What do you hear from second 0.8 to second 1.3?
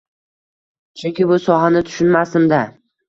Chunki